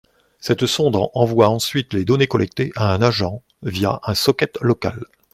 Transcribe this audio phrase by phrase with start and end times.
[0.39, 5.05] Cette sonde envoie ensuite les données collectées à un agent via un socket local.